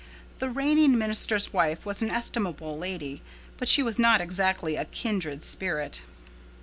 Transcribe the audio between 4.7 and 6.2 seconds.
a kindred spirit.